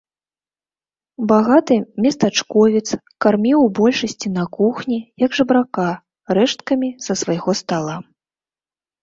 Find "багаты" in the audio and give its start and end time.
1.31-1.75